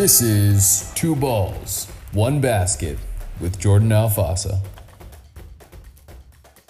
[0.00, 2.96] This is Two Balls, One Basket
[3.38, 4.58] with Jordan Alfasa.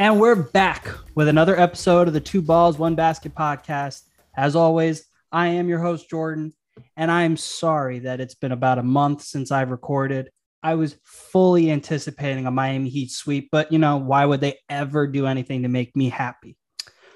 [0.01, 4.03] And we're back with another episode of the Two Balls, One Basket podcast.
[4.37, 6.55] As always, I am your host, Jordan,
[6.97, 10.29] and I'm sorry that it's been about a month since I've recorded.
[10.65, 15.07] I was fully anticipating a Miami Heat sweep, but you know, why would they ever
[15.07, 16.57] do anything to make me happy?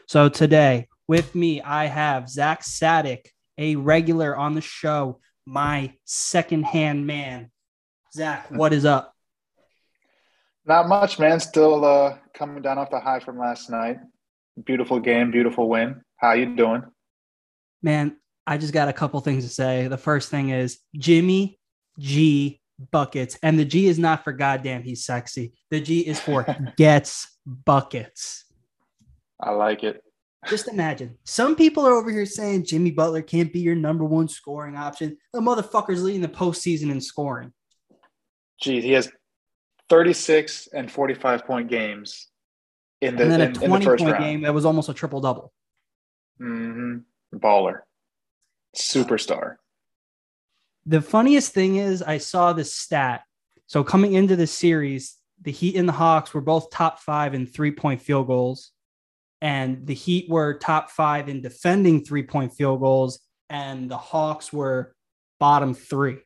[0.06, 7.06] So today, with me, I have Zach Sadik, a regular on the show, my secondhand
[7.06, 7.50] man.
[8.12, 9.14] Zach, what is up?
[10.66, 11.40] Not much, man.
[11.40, 13.98] Still uh, coming down off the high from last night.
[14.64, 16.00] Beautiful game, beautiful win.
[16.16, 16.84] How you doing?
[17.82, 18.16] Man,
[18.46, 19.88] I just got a couple things to say.
[19.88, 21.58] The first thing is Jimmy
[21.98, 22.60] G
[22.90, 25.52] buckets, and the G is not for goddamn he's sexy.
[25.70, 28.44] The G is for gets buckets.
[29.40, 30.02] I like it.
[30.48, 31.16] Just imagine.
[31.24, 35.16] Some people are over here saying Jimmy Butler can't be your number one scoring option.
[35.32, 37.52] The motherfucker's leading the postseason in scoring.
[38.60, 39.10] Geez, he has
[39.88, 42.28] 36 and 45 point games
[43.00, 44.24] in the, and then a in, 20 in the point round.
[44.24, 45.52] game that was almost a triple double.
[46.38, 46.98] hmm
[47.34, 47.80] Baller.
[48.76, 49.56] Superstar.
[50.86, 53.22] The funniest thing is, I saw this stat.
[53.66, 57.46] So coming into the series, the Heat and the Hawks were both top five in
[57.46, 58.72] three point field goals,
[59.44, 64.50] and the Heat were top five in defending three point field goals, and the Hawks
[64.52, 64.96] were
[65.38, 66.16] bottom three.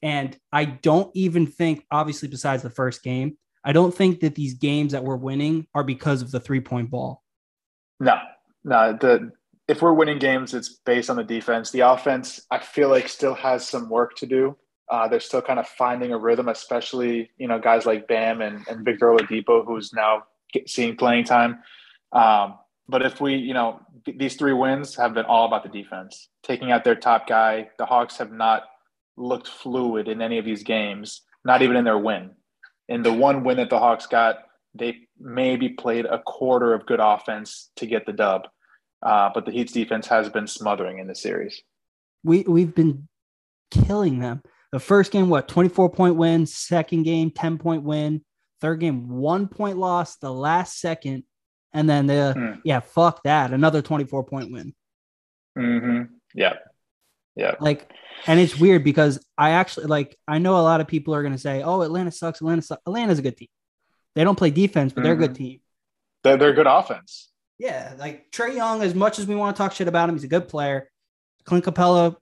[0.00, 4.54] And I don't even think, obviously, besides the first game, I don't think that these
[4.54, 7.22] games that we're winning are because of the three point ball.
[8.00, 8.18] No,
[8.64, 8.96] no.
[8.98, 9.30] The
[9.68, 11.70] if we're winning games, it's based on the defense.
[11.70, 14.56] The offense, I feel like, still has some work to do.
[14.88, 18.66] Uh, they're still kind of finding a rhythm, especially you know guys like Bam and,
[18.68, 21.58] and Victor Oladipo, who's now get, seeing playing time.
[22.12, 22.58] Um,
[22.88, 26.72] but if we, you know, these three wins have been all about the defense, taking
[26.72, 27.68] out their top guy.
[27.78, 28.64] The Hawks have not
[29.16, 32.30] looked fluid in any of these games, not even in their win.
[32.88, 34.38] In the one win that the Hawks got,
[34.74, 38.48] they maybe played a quarter of good offense to get the dub.
[39.02, 41.62] Uh, but the Heat's defense has been smothering in the series.
[42.24, 43.08] We we've been
[43.70, 44.42] killing them.
[44.70, 48.24] The first game, what, 24 point win, second game, 10 point win,
[48.60, 51.24] third game, one point loss, the last second.
[51.72, 52.60] And then the Hmm.
[52.64, 53.52] yeah, fuck that.
[53.52, 54.74] Another 24 point win.
[55.58, 56.14] Mm-hmm.
[56.34, 56.54] Yeah.
[57.34, 57.54] Yeah.
[57.60, 57.90] Like,
[58.26, 61.38] and it's weird because I actually like I know a lot of people are gonna
[61.38, 62.40] say, Oh, Atlanta sucks.
[62.40, 62.82] Atlanta sucks.
[62.86, 63.48] Atlanta's a good team.
[64.14, 65.60] They don't play defense, but they're a good team.
[66.22, 67.30] They're, they're good offense.
[67.58, 70.24] Yeah, like Trae Young, as much as we want to talk shit about him, he's
[70.24, 70.90] a good player.
[71.44, 72.16] Clint Capela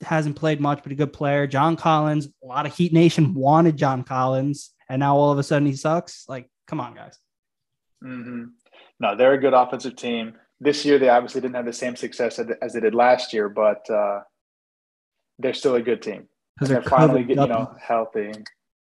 [0.00, 1.46] hasn't played much, but a good player.
[1.46, 5.42] John Collins, a lot of Heat Nation wanted John Collins, and now all of a
[5.42, 6.24] sudden he sucks.
[6.28, 7.18] Like, come on, guys.
[8.02, 8.44] Mm-hmm.
[9.00, 10.34] No, they're a good offensive team.
[10.60, 13.48] This year, they obviously didn't have the same success as- as they did last year,
[13.48, 14.20] but uh,
[15.38, 16.28] they're still a good team.
[16.54, 18.32] Because And they're they're finally getting, you know, healthy.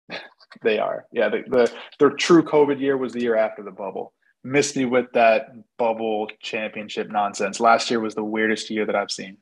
[0.63, 1.07] they are.
[1.13, 4.13] Yeah, the, the their true COVID year was the year after the bubble.
[4.45, 7.61] Missed me with that bubble championship nonsense.
[7.61, 9.37] Last year was the weirdest year that I've seen.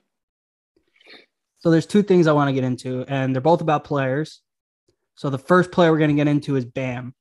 [1.61, 4.43] So there's two things I want to get into, and they're both about players.
[5.15, 7.15] So the first player we're going to get into is Bam.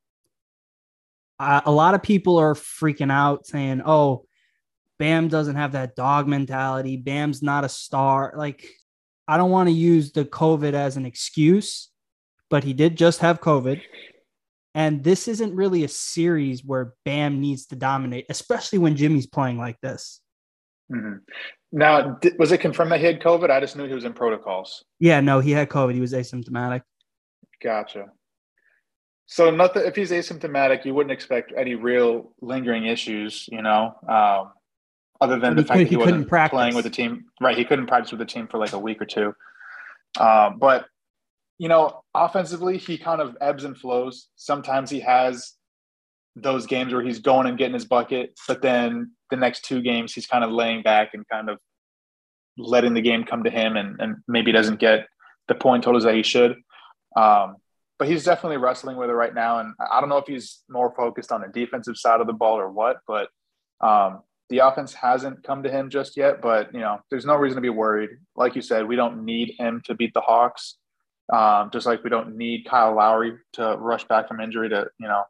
[1.40, 4.26] Uh, a lot of people are freaking out saying, "Oh,
[4.98, 6.98] Bam doesn't have that dog mentality.
[6.98, 8.68] Bam's not a star." Like,
[9.28, 11.90] I don't want to use the COVID as an excuse,
[12.50, 13.82] but he did just have COVID.
[14.76, 19.58] And this isn't really a series where Bam needs to dominate, especially when Jimmy's playing
[19.58, 20.22] like this.
[20.90, 21.18] hmm
[21.72, 23.50] Now, was it confirmed that he had COVID?
[23.50, 24.84] I just knew he was in protocols.
[25.00, 25.94] Yeah, no, he had COVID.
[25.94, 26.82] He was asymptomatic.
[27.62, 28.06] Gotcha.
[29.32, 29.84] So nothing.
[29.86, 34.52] If he's asymptomatic, you wouldn't expect any real lingering issues, you know, um,
[35.22, 36.56] other than But the he fact could- that he he wasn't practice.
[36.56, 37.26] playing with the team.
[37.40, 39.36] Right, he couldn't practice with the team for like a week or two.
[40.20, 40.86] Um, but
[41.60, 44.30] you know, offensively, he kind of ebbs and flows.
[44.36, 45.54] Sometimes he has
[46.36, 50.12] those games where he's going and getting his bucket, but then the next two games
[50.14, 51.60] he's kind of laying back and kind of
[52.58, 55.06] letting the game come to him, and, and maybe doesn't get
[55.48, 56.56] the point totals that he should.
[57.16, 57.58] Um,
[58.00, 60.94] but he's definitely wrestling with it right now, and I don't know if he's more
[60.96, 63.28] focused on the defensive side of the ball or what, but
[63.82, 66.42] um, the offense hasn't come to him just yet.
[66.42, 68.12] But you know, there's no reason to be worried.
[68.38, 70.78] Like you said, we don't need him to beat the Hawks.
[71.32, 75.08] Um, just like we don't need Kyle Lowry to rush back from injury to, you
[75.08, 75.24] know,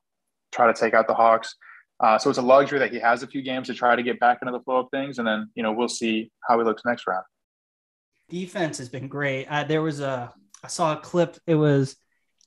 [0.54, 1.56] try to take out the Hawks.
[2.00, 4.20] Uh, so it's a luxury that he has a few games to try to get
[4.20, 6.84] back into the flow of things, and then you know we'll see how he looks
[6.86, 7.26] next round.
[8.30, 9.48] Defense has been great.
[9.48, 10.32] Uh, there was a,
[10.64, 11.38] I saw a clip.
[11.46, 11.98] It was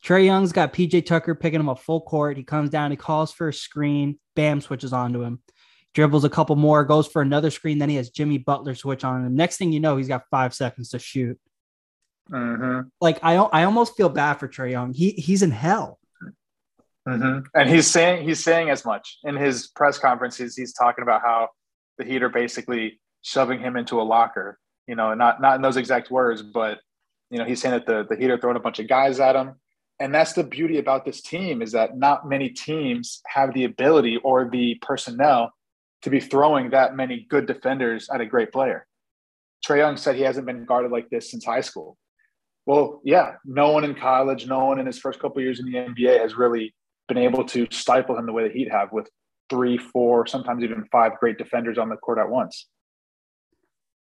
[0.04, 2.36] Trae Young's got PJ Tucker picking him up full court.
[2.36, 4.18] He comes down, he calls for a screen.
[4.34, 5.40] Bam switches onto him,
[5.94, 7.78] dribbles a couple more, goes for another screen.
[7.78, 9.36] Then he has Jimmy Butler switch on him.
[9.36, 11.38] Next thing you know, he's got five seconds to shoot.
[12.30, 12.88] Mm-hmm.
[13.00, 14.92] Like I, I almost feel bad for Trae Young.
[14.92, 15.98] He he's in hell.
[17.08, 17.46] Mm-hmm.
[17.54, 20.56] And he's saying he's saying as much in his press conferences.
[20.56, 21.48] He's talking about how
[21.98, 24.58] the Heat are basically shoving him into a locker.
[24.86, 26.78] You know, not not in those exact words, but
[27.30, 29.34] you know, he's saying that the the Heat are throwing a bunch of guys at
[29.34, 29.56] him.
[30.02, 34.18] And that's the beauty about this team is that not many teams have the ability
[34.24, 35.52] or the personnel
[36.02, 38.84] to be throwing that many good defenders at a great player.
[39.64, 41.96] Trae Young said he hasn't been guarded like this since high school.
[42.66, 45.78] Well, yeah, no one in college, no one in his first couple years in the
[45.78, 46.74] NBA has really
[47.06, 49.08] been able to stifle him the way the Heat have with
[49.50, 52.66] three, four, sometimes even five great defenders on the court at once.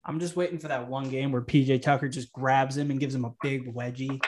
[0.04, 3.14] I'm just waiting for that one game where PJ Tucker just grabs him and gives
[3.14, 4.20] him a big wedgie.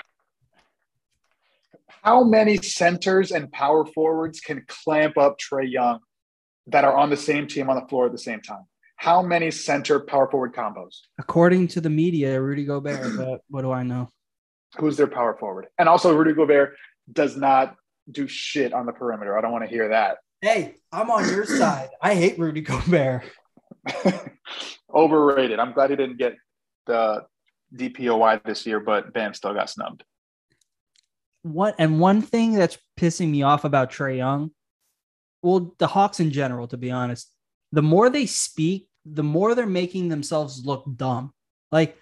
[1.88, 6.00] How many centers and power forwards can clamp up Trae Young
[6.66, 8.64] that are on the same team on the floor at the same time?
[8.96, 11.00] How many center power forward combos?
[11.18, 14.08] According to the media, Rudy Gobert, but what do I know?
[14.78, 15.66] Who's their power forward?
[15.78, 16.74] And also, Rudy Gobert
[17.12, 17.76] does not
[18.10, 19.36] do shit on the perimeter.
[19.36, 20.18] I don't want to hear that.
[20.40, 21.90] Hey, I'm on your side.
[22.00, 23.24] I hate Rudy Gobert.
[24.94, 25.58] Overrated.
[25.58, 26.34] I'm glad he didn't get
[26.86, 27.24] the
[27.74, 30.04] DPOY this year, but Bam still got snubbed.
[31.44, 34.50] What and one thing that's pissing me off about Trae Young,
[35.42, 37.30] well, the Hawks in general, to be honest,
[37.70, 41.34] the more they speak, the more they're making themselves look dumb.
[41.70, 41.98] Like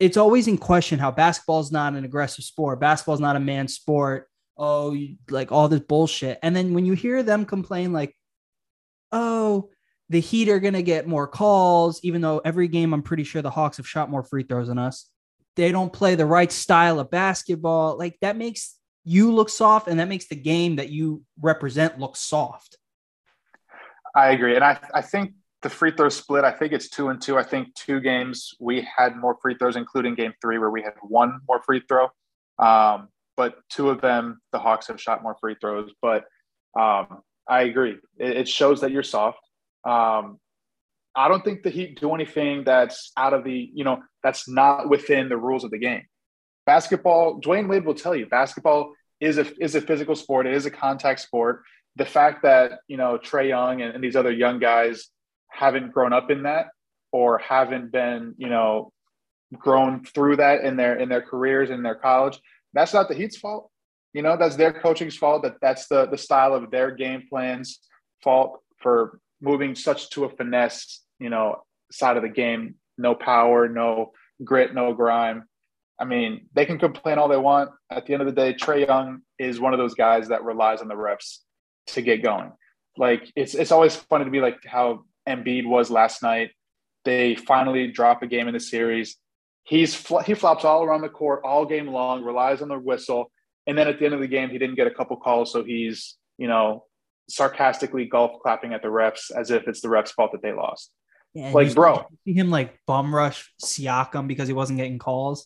[0.00, 3.40] it's always in question how basketball is not an aggressive sport, basketball is not a
[3.40, 4.28] man sport.
[4.56, 4.94] Oh,
[5.30, 6.38] like all this bullshit.
[6.42, 8.14] And then when you hear them complain, like,
[9.10, 9.70] oh,
[10.10, 13.40] the Heat are going to get more calls, even though every game I'm pretty sure
[13.40, 15.08] the Hawks have shot more free throws than us.
[15.56, 17.96] They don't play the right style of basketball.
[17.96, 22.16] Like that makes you look soft and that makes the game that you represent look
[22.16, 22.76] soft.
[24.14, 24.56] I agree.
[24.56, 25.32] And I, I think
[25.62, 27.38] the free throw split, I think it's two and two.
[27.38, 30.94] I think two games we had more free throws, including game three, where we had
[31.02, 32.08] one more free throw.
[32.58, 35.90] Um, but two of them, the Hawks have shot more free throws.
[36.02, 36.24] But
[36.78, 37.96] um, I agree.
[38.18, 39.38] It, it, shows that you're soft.
[39.84, 40.38] Um,
[41.14, 44.88] I don't think the Heat do anything that's out of the, you know, that's not
[44.88, 46.02] within the rules of the game.
[46.66, 50.46] Basketball, Dwyane Wade will tell you, basketball is a is a physical sport.
[50.46, 51.62] It is a contact sport
[51.96, 55.08] the fact that you know Trae Young and, and, these other young guys
[55.48, 56.68] haven't grown up in that
[57.12, 58.92] or haven't been you know
[59.52, 62.40] grown through that in their in their careers in their college,
[62.72, 63.70] that's not the Heat's fault.
[64.12, 65.42] You know, that's their coaching's fault.
[65.42, 67.80] That that's the the style of their game plans
[68.22, 72.76] fault for moving such to a finesse you know side of the game.
[72.98, 74.12] No power, no
[74.44, 75.44] grit, no grime.
[76.00, 77.70] I mean, they can complain all they want.
[77.90, 80.80] At the end of the day, Trae Young is one of those guys that relies
[80.80, 81.38] on the refs
[81.88, 82.52] to get going.
[82.96, 86.50] Like it's it's always funny to be like how Embiid was last night.
[87.04, 89.16] They finally drop a game in the series.
[89.64, 89.94] He's
[90.24, 93.30] he flops all around the court all game long, relies on the whistle,
[93.66, 95.62] and then at the end of the game, he didn't get a couple calls, so
[95.62, 96.84] he's you know
[97.28, 100.90] sarcastically golf clapping at the refs as if it's the refs' fault that they lost.
[101.32, 105.44] Yeah, like, bro, see him like bum rush Siakam because he wasn't getting calls.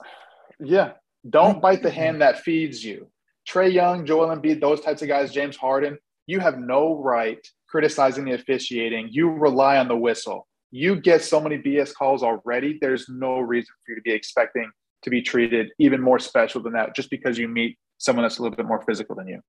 [0.61, 0.93] Yeah,
[1.29, 2.21] don't bite the hand mm-hmm.
[2.21, 3.09] that feeds you.
[3.49, 8.25] Trae Young, Joel Embiid, those types of guys, James Harden, you have no right criticizing
[8.25, 9.09] the officiating.
[9.11, 10.47] You rely on the whistle.
[10.71, 12.79] You get so many BS calls already.
[12.81, 14.71] There's no reason for you to be expecting
[15.03, 18.43] to be treated even more special than that just because you meet someone that's a
[18.43, 19.41] little bit more physical than you.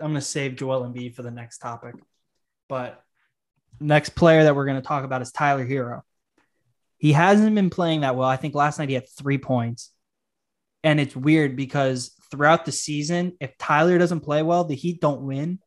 [0.00, 1.94] I'm going to save Joel Embiid for the next topic.
[2.68, 3.02] But
[3.80, 6.02] next player that we're going to talk about is Tyler Herro.
[6.98, 8.28] He hasn't been playing that well.
[8.28, 9.90] I think last night he had three points.
[10.82, 15.22] And it's weird because throughout the season, if Tyler doesn't play well, the Heat don't
[15.22, 15.58] win.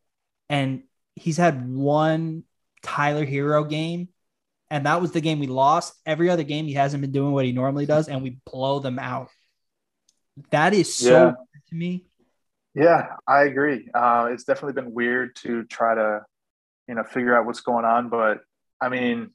[0.50, 0.84] And
[1.16, 2.44] he's had one
[2.82, 4.10] Tyler Herro game,
[4.72, 5.94] and that was the game we lost.
[6.06, 9.00] Every other game, he hasn't been doing what he normally does, and we blow them
[9.00, 9.30] out.
[10.52, 11.32] That is so yeah.
[11.70, 12.06] to me.
[12.74, 13.90] Yeah, I agree.
[13.94, 16.22] Uh, it's definitely been weird to try to,
[16.88, 18.10] you know, figure out what's going on.
[18.10, 18.40] But
[18.80, 19.32] I mean,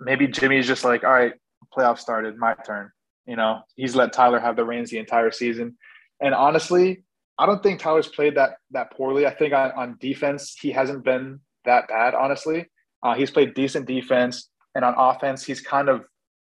[0.00, 1.34] maybe Jimmy's just like, all right,
[1.76, 2.90] playoff started, my turn.
[3.26, 5.76] You know, he's let Tyler have the reins the entire season.
[6.20, 7.04] And honestly,
[7.38, 9.26] I don't think Tyler's played that that poorly.
[9.26, 12.66] I think on, on defense, he hasn't been that bad, honestly.
[13.02, 14.48] Uh, he's played decent defense.
[14.74, 16.04] And on offense, he's kind of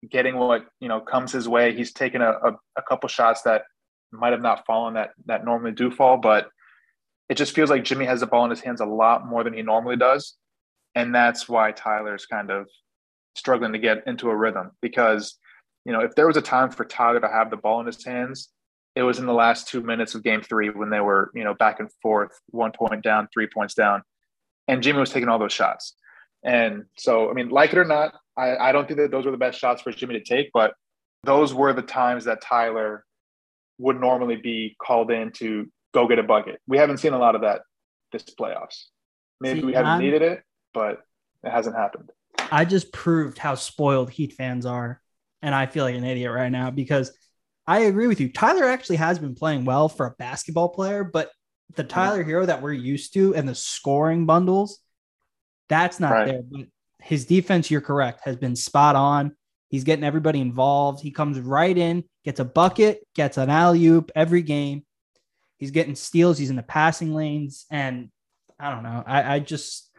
[0.09, 1.75] getting what, you know, comes his way.
[1.75, 3.63] He's taken a, a, a couple shots that
[4.11, 6.49] might have not fallen that that normally do fall, but
[7.29, 9.53] it just feels like Jimmy has the ball in his hands a lot more than
[9.53, 10.35] he normally does.
[10.95, 12.67] And that's why Tyler's kind of
[13.35, 15.37] struggling to get into a rhythm because
[15.85, 18.03] you know, if there was a time for Tyler to have the ball in his
[18.03, 18.49] hands,
[18.95, 21.53] it was in the last two minutes of game three when they were, you know,
[21.55, 24.01] back and forth, one point down, three points down.
[24.67, 25.95] And Jimmy was taking all those shots.
[26.43, 29.31] And so, I mean, like it or not, I, I don't think that those were
[29.31, 30.73] the best shots for Jimmy to take, but
[31.23, 33.03] those were the times that Tyler
[33.77, 36.61] would normally be called in to go get a bucket.
[36.67, 37.61] We haven't seen a lot of that
[38.11, 38.85] this playoffs.
[39.41, 41.01] Maybe See, we haven't I'm- needed it, but
[41.43, 42.09] it hasn't happened.
[42.53, 45.01] I just proved how spoiled Heat fans are.
[45.41, 47.11] And I feel like an idiot right now because
[47.65, 48.31] I agree with you.
[48.31, 51.31] Tyler actually has been playing well for a basketball player, but
[51.75, 54.79] the Tyler Herro that we're used to and the scoring bundles,
[55.67, 56.25] that's not Right.
[56.27, 56.41] there.
[56.43, 56.67] But
[57.01, 59.35] his defense, you're correct, has been spot on.
[59.69, 61.01] He's getting everybody involved.
[61.01, 64.85] He comes right in, gets a bucket, gets an alley oop every game.
[65.57, 66.37] He's getting steals.
[66.37, 67.65] He's in the passing lanes.
[67.71, 68.09] And
[68.59, 69.03] I don't know.
[69.05, 69.89] I, I just,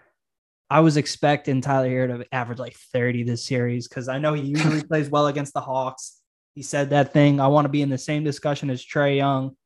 [0.75, 4.43] I was expecting Tyler Herro to average like 30 this series because I know he
[4.43, 6.21] usually plays well against the Hawks.
[6.57, 7.39] He said that thing.
[7.39, 9.57] I want to be in the same discussion as Trae Young.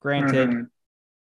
[0.00, 0.66] Granted, Mhm.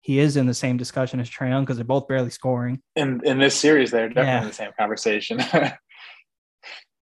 [0.01, 2.79] he is in the same discussion as Trae Young because they're both barely scoring.
[2.95, 4.41] In in this series, they're definitely Yeah.
[4.41, 5.37] in the same conversation.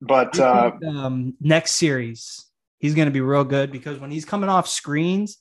[0.02, 2.46] but uh, think, um, next series,
[2.80, 5.38] he's going to be real good because when he's coming off screens,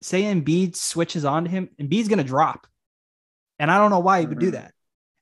[0.00, 2.66] say Embiid switches on to him, Embiid's going to drop.
[3.58, 4.52] And I don't know why he would do Mhm.
[4.52, 4.72] that.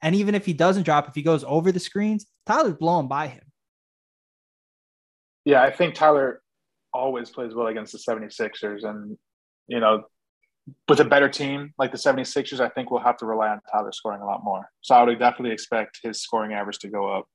[0.02, 3.28] And even if he doesn't drop, if he goes over the screens, Tyler's blowing by
[3.28, 3.42] him.
[5.44, 6.42] yeah, I think Tyler
[6.92, 8.84] always plays well against the 76ers.
[8.84, 9.16] And,
[9.68, 10.04] you know,
[10.88, 13.92] with a better team like the 76ers, I think we'll have to rely on Tyler
[13.92, 14.68] scoring a lot more.
[14.80, 17.26] So I would definitely expect his scoring average to go up.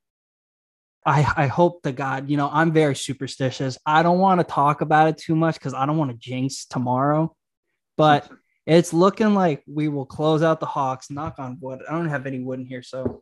[1.05, 3.77] I, I hope to God, you know, I'm very superstitious.
[3.85, 6.65] I don't want to talk about it too much because I don't want to jinx
[6.65, 7.35] tomorrow.
[7.97, 8.29] But
[8.77, 11.09] it's looking like we will close out the Hawks.
[11.09, 11.81] Knock on wood.
[11.87, 13.21] I don't have any wood in here, so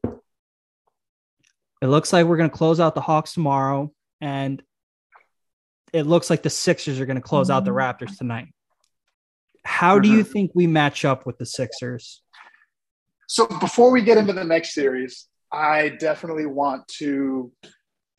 [1.81, 3.91] it looks like we're going to close out the Hawks tomorrow,
[4.21, 4.61] and
[5.93, 8.47] it looks like the Sixers are going to close out the Raptors tonight.
[9.63, 12.21] How do you think we match up with the Sixers?
[13.27, 17.51] So before we get into the next series, I definitely want to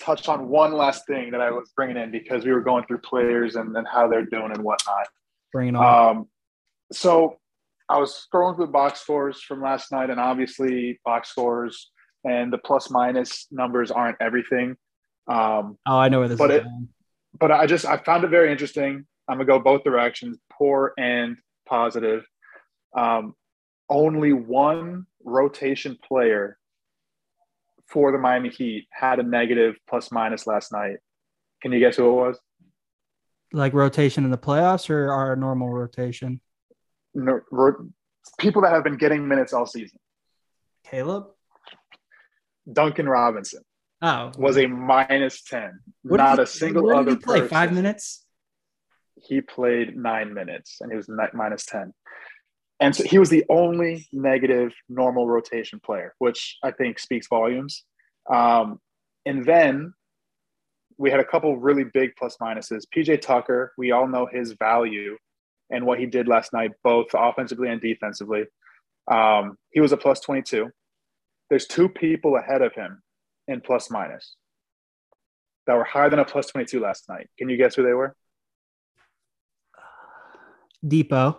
[0.01, 2.99] touch on one last thing that I was bringing in because we were going through
[2.99, 5.09] players and, and how they're doing and whatnot.
[5.53, 6.17] Bring it on.
[6.17, 6.29] Um,
[6.93, 7.39] so
[7.89, 11.91] I was scrolling through box scores from last night, and obviously box scores
[12.25, 14.77] and the plus minus numbers aren't everything.
[15.27, 16.89] Um, oh, I know where this but is it- going.
[17.39, 19.07] but I just I found it very interesting.
[19.29, 22.25] I'm gonna go both directions, poor and positive.
[22.97, 23.35] Um,
[23.89, 26.59] only one rotation player
[27.87, 30.97] for the Miami Heat had a negative plus minus last night.
[31.63, 32.39] Can you guess who it was?
[33.53, 36.41] Like rotation in the playoffs or our normal rotation?
[38.39, 39.99] People that have been getting minutes all season.
[40.85, 41.27] Caleb?
[42.71, 43.63] Duncan Robinson
[44.03, 45.81] Oh, was a minus ten.
[46.03, 47.41] What Not he- a single other he play?
[47.41, 47.49] person.
[47.49, 48.25] Five minutes.
[49.23, 51.93] he played nine minutes and he was minus 10.
[52.81, 57.85] And so he was the only negative normal rotation player, which I think speaks volumes.
[58.33, 58.81] Um,
[59.27, 59.93] and then
[60.97, 62.85] we had a couple really big plus minuses.
[62.97, 65.19] PJ Tucker, we all know his value
[65.71, 68.45] and what he did last night, both offensively and defensively.
[69.11, 70.69] Um, he was a plus 22.
[71.49, 73.03] There's two people ahead of him
[73.49, 74.37] in plus minus
[75.67, 77.29] that were higher than a plus 22 last night.
[77.39, 78.15] Can you guess who they were?
[80.85, 81.39] Dipo.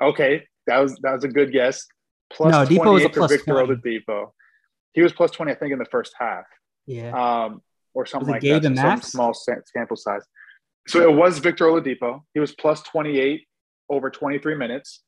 [0.00, 1.86] Okay, that was that was a good guess.
[2.30, 3.74] Plus No, Dipo was a 28 for plus Victor 20.
[3.74, 4.30] Oladipo.
[4.92, 6.44] He was plus twenty, I think, in the first half,
[6.86, 7.10] Yeah.
[7.44, 7.62] um,
[7.94, 8.62] or something like that.
[8.76, 10.22] some small sample size.
[10.88, 12.22] So it was Victor Oladipo.
[12.34, 13.46] He was plus twenty eight
[13.88, 15.02] over twenty three minutes,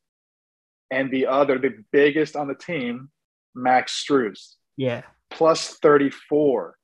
[0.90, 3.10] and the other, the biggest on the team,
[3.54, 5.02] Max Strus, yeah.
[5.30, 6.76] plus thirty four,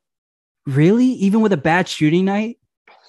[0.66, 1.06] Really?
[1.06, 2.58] Even with a bad shooting night?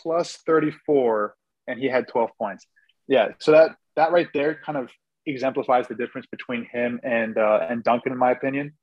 [0.02, 1.36] plus thirty four,
[1.68, 2.66] and he had twelve points.
[3.08, 4.90] Yeah, so that that right there kind of
[5.26, 8.74] exemplifies the difference between him and uh, and Duncan, in my opinion.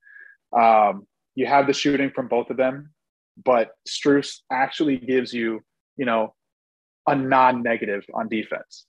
[0.56, 2.92] Um, you have the shooting from both of them,
[3.42, 5.60] but Strus actually gives you,
[5.96, 6.34] you know,
[7.06, 8.86] a non-negative on defense,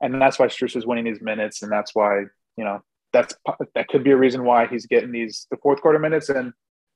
[0.00, 2.20] and that's why Strus is winning these minutes, and that's why
[2.56, 2.80] you know
[3.12, 3.34] that's
[3.74, 6.52] that could be a reason why he's getting these the fourth quarter minutes and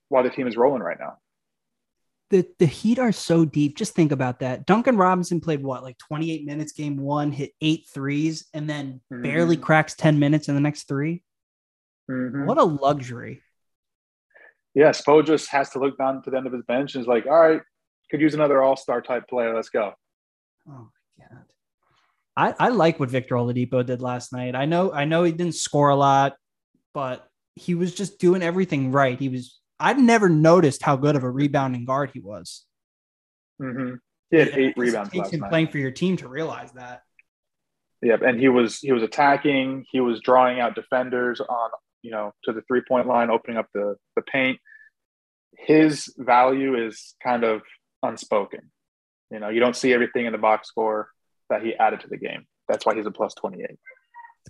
[0.08, 1.18] why the team is rolling right now.
[2.30, 3.76] The the Heat are so deep.
[3.76, 4.66] Just think about that.
[4.66, 9.56] Duncan Robinson played what, like 28 minutes game one, hit eight threes, and then barely
[9.56, 9.62] Mhm.
[9.62, 11.22] cracks 10 minutes in the next 3
[12.10, 12.46] Mhm.
[12.46, 13.42] What a luxury.
[14.74, 17.08] Yeah, Spo just has to look down to the end of his bench and is
[17.08, 17.62] like, all right,
[18.10, 19.54] could use another all star type player.
[19.54, 19.94] Let's go.
[20.68, 21.44] Oh my god.
[22.36, 24.54] I, I like what Victor Oladipo did last night.
[24.54, 26.34] I know I know he didn't score a lot,
[26.92, 29.18] but he was just doing everything right.
[29.18, 32.64] He was I'd never noticed how good of a rebounding guard he was.
[33.60, 33.94] Mm-hmm.
[34.30, 35.50] He had And eight guess rebounds It takes last him night.
[35.50, 37.02] playing for your team to realize that.
[38.02, 39.86] Yep, and he was he was attacking.
[39.90, 41.70] He was drawing out defenders on
[42.02, 44.58] you know to the three point line, opening up the the paint.
[45.56, 47.62] His value is kind of
[48.02, 48.70] unspoken.
[49.30, 51.10] You know, you don't see everything in the box score
[51.50, 52.46] that he added to the game.
[52.68, 53.66] That's why he's a plus 28.
[53.70, 53.78] It's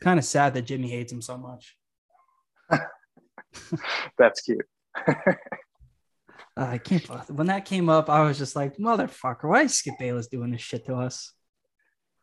[0.03, 1.77] kind of sad that Jimmy hates him so much.
[4.19, 4.67] That's cute.
[6.59, 7.05] Uh, I can't.
[7.31, 10.63] When that came up, I was just like, "Motherfucker, why is Skip Bayless doing this
[10.63, 11.33] shit to us?"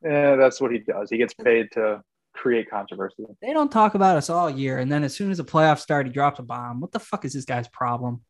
[0.03, 1.09] Yeah, that's what he does.
[1.09, 2.01] He gets paid to
[2.33, 3.23] create controversy.
[3.41, 6.07] They don't talk about us all year, and then as soon as the playoffs start,
[6.07, 6.81] he drops a bomb.
[6.81, 8.23] What the fuck is this guy's problem?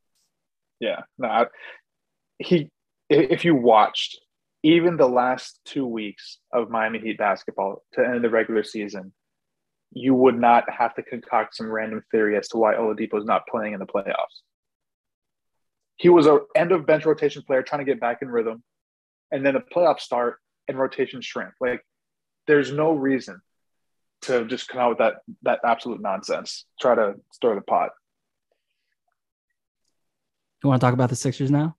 [0.80, 1.46] Yeah, no, I,
[2.38, 2.70] he.
[3.10, 4.18] If you watched
[4.64, 9.14] even the last two weeks of Miami Heat basketball to end the regular season,
[9.92, 13.46] you would not have to concoct some random theory as to why Oladipo is not
[13.48, 14.42] playing in the playoffs.
[15.98, 18.64] He was a end of bench rotation player trying to get back in rhythm,
[19.32, 21.52] and then the playoffs start and rotation shrink.
[21.62, 21.86] Like,
[22.48, 23.42] there's no reason
[24.24, 26.66] to just come out with that that absolute nonsense.
[26.80, 27.92] Try to stir the pot.
[30.64, 31.76] You want to talk about the Sixers now?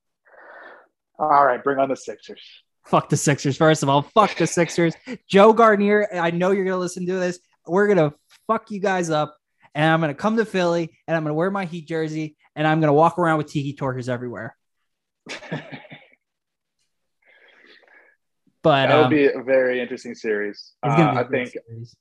[1.18, 2.42] All right, bring on the Sixers.
[2.86, 3.56] Fuck the Sixers.
[3.56, 4.94] First of all, fuck the Sixers.
[5.28, 7.38] Joe Garnier, I know you're gonna listen to this.
[7.66, 8.14] We're gonna
[8.46, 9.36] fuck you guys up,
[9.74, 12.80] and I'm gonna come to Philly, and I'm gonna wear my Heat jersey, and I'm
[12.80, 14.56] gonna walk around with tiki torches everywhere.
[15.26, 15.42] But
[18.62, 20.72] that would um, be a very interesting series.
[20.82, 21.96] Uh, I think series.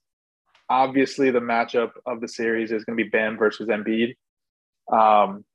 [0.69, 4.15] obviously the matchup of the series is going to be Bam versus Embiid.
[4.91, 5.45] Um,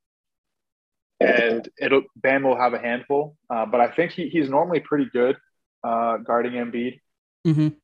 [1.21, 5.07] and it'll Bam will have a handful, uh, but I think he, he's normally pretty
[5.13, 5.37] good
[5.85, 7.01] uh, guarding Embiid.
[7.47, 7.77] Mhm.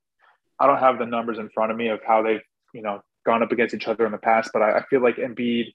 [0.59, 3.43] I don't have the numbers in front of me of how they've you know gone
[3.43, 5.73] up against each other in the past, but I, I feel like Embiid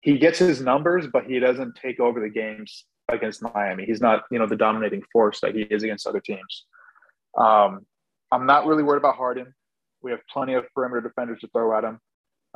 [0.00, 3.84] he gets his numbers, but he doesn't take over the games against Miami.
[3.84, 6.64] He's not you know the dominating force that he is against other teams.
[7.36, 7.86] Um,
[8.32, 9.54] I'm not really worried about Harden.
[10.02, 12.00] We have plenty of perimeter defenders to throw at him.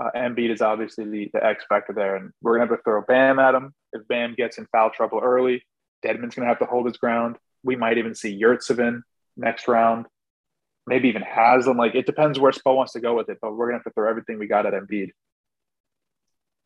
[0.01, 3.03] Uh, Embiid is obviously the, the X factor there, and we're gonna have to throw
[3.03, 3.75] Bam at him.
[3.93, 5.63] If Bam gets in foul trouble early,
[6.05, 7.37] Dedmon's gonna have to hold his ground.
[7.63, 9.03] We might even see Yurtsever
[9.37, 10.07] next round,
[10.87, 11.77] maybe even Haslem.
[11.77, 13.91] Like it depends where Spo wants to go with it, but we're gonna have to
[13.91, 15.11] throw everything we got at Embiid.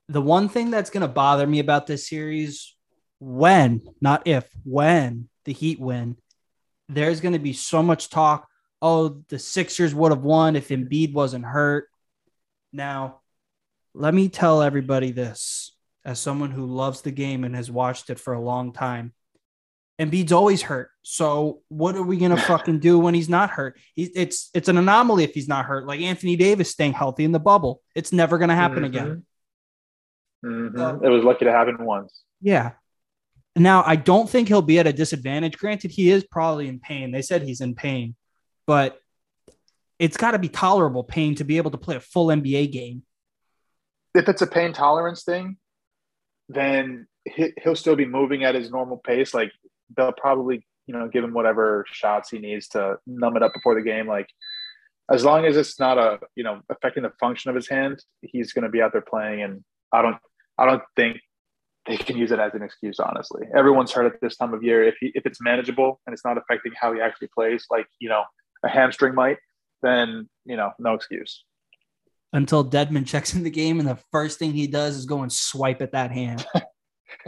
[0.08, 2.74] the one thing that's going to bother me about this series
[3.20, 6.16] when not if when the heat win
[6.90, 8.46] there's going to be so much talk
[8.82, 11.88] oh the sixers would have won if Embiid wasn't hurt
[12.72, 13.20] now
[13.94, 15.73] let me tell everybody this
[16.04, 19.12] as someone who loves the game and has watched it for a long time
[20.00, 20.90] Embiid's always hurt.
[21.02, 23.78] So what are we gonna fucking do when he's not hurt?
[23.94, 25.86] He, it's it's an anomaly if he's not hurt.
[25.86, 28.86] Like Anthony Davis staying healthy in the bubble, it's never gonna happen Mhm.
[28.86, 29.26] again.
[30.44, 31.04] Mhm.
[31.04, 32.22] It was lucky to happen once.
[32.40, 32.72] Yeah.
[33.54, 35.56] Now, I don't think he'll be at a disadvantage.
[35.58, 37.12] Granted, he is probably in pain.
[37.12, 38.16] They said he's in pain,
[38.66, 38.98] but
[40.00, 43.04] it's got to be tolerable pain to be able to play a full NBA game.
[44.12, 45.56] if it's a pain tolerance thing,
[46.48, 49.34] then he, he'll still be moving at his normal pace.
[49.34, 49.52] Like
[49.96, 53.74] they'll probably, you know, give him whatever shots he needs to numb it up before
[53.74, 54.06] the game.
[54.06, 54.28] Like
[55.10, 58.52] as long as it's not a, you know, affecting the function of his hand, he's
[58.52, 59.42] going to be out there playing.
[59.42, 60.16] And I don't,
[60.58, 61.20] I don't think
[61.86, 62.98] they can use it as an excuse.
[62.98, 64.84] Honestly, everyone's hurt at this time of year.
[64.84, 68.08] If he, if it's manageable and it's not affecting how he actually plays, like you
[68.08, 68.22] know,
[68.64, 69.38] a hamstring might,
[69.82, 71.44] then you know, no excuse.
[72.34, 75.32] Until Dedmon checks in the game, and the first thing he does is go and
[75.32, 76.44] swipe at that hand.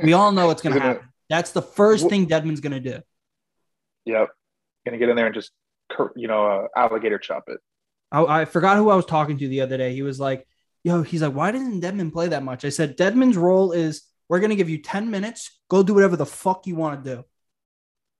[0.03, 1.09] we all know what's going to gonna- happen.
[1.31, 3.01] That's the first thing Dedmon's going to do.
[4.05, 4.29] Yep,
[4.85, 5.51] gonna get in there and just,
[5.91, 7.59] cur- you know, uh, alligator chop it.
[8.13, 9.93] I, I forgot who I was talking to the other day.
[9.93, 10.47] He was like,
[10.85, 14.39] "Yo," he's like, "Why doesn't Dedmon play that much?" I said, "Dedmon's role is we're
[14.39, 15.59] gonna give you ten minutes.
[15.69, 17.19] Go do whatever the fuck you want to do.
[17.19, 17.27] If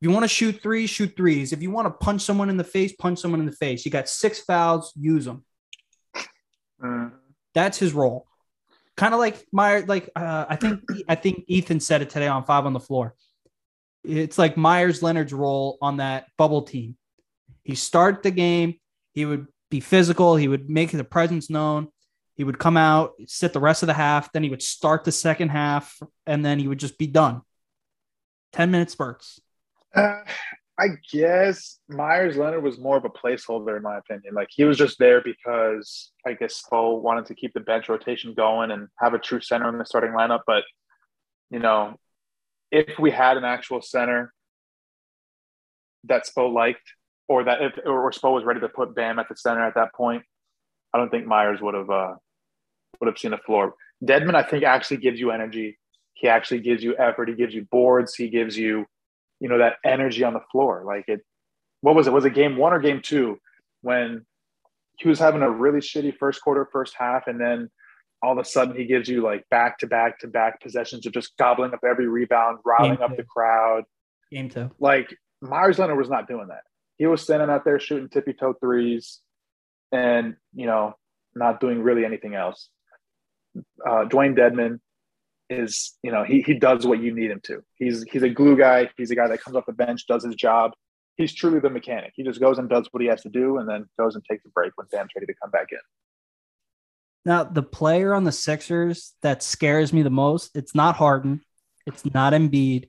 [0.01, 1.53] you want to shoot threes, shoot threes.
[1.53, 3.85] If you want to punch someone in the face, punch someone in the face.
[3.85, 5.45] You got six fouls, use them.
[6.83, 7.13] Mm.
[7.55, 8.27] That's his role.
[8.97, 9.85] Kind of like Meyer.
[9.85, 13.15] Like uh, I think I think Ethan said it today on Five on the Floor.
[14.05, 16.97] It's like Meyers Leonard's role on that bubble team.
[17.65, 18.75] He start the game.
[19.13, 20.37] He would be physical.
[20.37, 21.89] He would make the presence known.
[22.37, 24.31] He would come out, sit the rest of the half.
[24.33, 27.41] Then he would start the second half, and then he would just be done.
[28.53, 29.41] Ten minute spurts.
[29.95, 30.21] Uh,
[30.79, 34.35] I guess Meyers Leonard was more of a placeholder in my opinion.
[34.35, 38.35] Like he was just there because I guess Spo wanted to keep the bench rotation
[38.35, 40.41] going and have a true center in the starting lineup.
[40.47, 40.65] But
[41.51, 41.97] you know,
[42.71, 44.35] if we had an actual center
[46.05, 46.83] that Spo liked,
[47.29, 49.95] or that if or Spo was ready to put Bam at the center at that
[49.95, 50.25] point,
[50.93, 52.15] I don't think Meyers would have uh,
[53.01, 53.75] would have seen the floor.
[54.05, 55.79] Dedmon, I think, actually gives you energy.
[56.13, 57.29] He actually gives you effort.
[57.29, 58.15] He gives you boards.
[58.15, 58.87] He gives you
[59.41, 61.21] you know that energy on the floor like it
[61.81, 63.39] what was it was it game one or game two
[63.83, 64.25] when
[64.99, 67.69] he was having a really shitty first quarter first half and then
[68.23, 71.13] all of a sudden he gives you like back to back to back possessions of
[71.13, 73.85] just gobbling up every rebound riling up the crowd
[74.33, 74.71] Game two.
[74.81, 76.63] like Meyers Leonard was not doing that.
[76.99, 79.21] He was standing out there shooting tippy toe threes,
[79.93, 80.95] and you know,
[81.35, 82.69] not doing really anything else.
[83.57, 84.81] Uh, Dewayne Dedmon
[85.49, 87.63] is, you know, he he does what you need him to.
[87.77, 88.91] He's he's a glue guy.
[88.97, 90.73] He's a guy that comes off the bench, does his job.
[91.17, 92.13] He's truly the mechanic.
[92.15, 94.45] He just goes and does what he has to do, and then goes and takes
[94.45, 95.79] a break when Bam's ready to come back in.
[97.25, 101.41] Now, the player on the Sixers that scares me the most, it's not Harden,
[101.87, 102.89] it's not Embiid.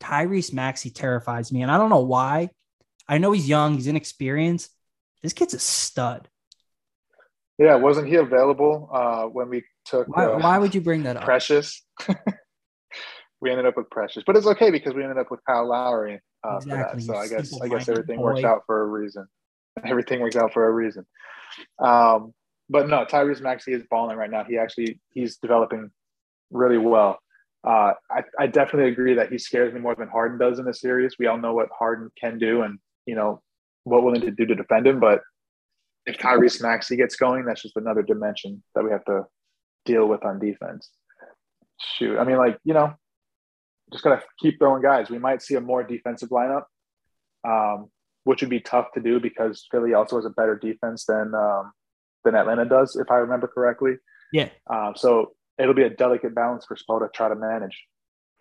[0.00, 2.50] Tyrese Maxey terrifies me, and I don't know why.
[3.08, 4.70] I know he's young, he's inexperienced.
[5.22, 6.28] This kid's a stud.
[7.58, 10.08] Yeah, wasn't he available uh, when we took?
[10.08, 11.24] Why, uh, why would you bring that up?
[11.24, 11.82] Precious.
[13.40, 16.20] we ended up with Precious, but it's okay because we ended up with Kyle Lowry
[16.44, 17.12] uh, Exactly, for that.
[17.12, 18.48] So I guess I guess everything works boy.
[18.48, 19.26] out for a reason.
[19.84, 21.04] Everything works out for a reason.
[21.80, 22.32] Um,
[22.70, 24.44] but no, Tyrese Maxey is balling right now.
[24.44, 25.90] He actually he's developing
[26.50, 27.18] really well.
[27.66, 30.74] Uh, I, I definitely agree that he scares me more than Harden does in the
[30.74, 31.16] series.
[31.18, 33.42] We all know what Harden can do, and you know
[33.84, 35.00] what we're willing to do to defend him.
[35.00, 35.20] But
[36.06, 39.26] if Tyrese Maxey gets going, that's just another dimension that we have to
[39.84, 40.90] deal with on defense.
[41.80, 42.94] Shoot, I mean, like you know,
[43.92, 45.10] just gotta keep throwing guys.
[45.10, 46.64] We might see a more defensive lineup,
[47.46, 47.90] um,
[48.24, 51.72] which would be tough to do because Philly also has a better defense than um,
[52.24, 53.96] than Atlanta does, if I remember correctly.
[54.32, 54.48] Yeah.
[54.68, 57.84] Um, so it'll be a delicate balance for Spo to try to manage.